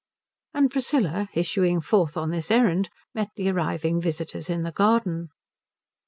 [0.55, 5.29] And Priscilla issuing forth on this errand met the arriving visitors in the garden.